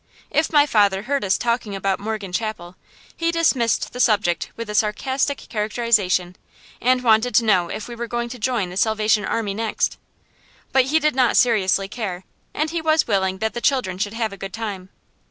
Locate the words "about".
1.75-1.99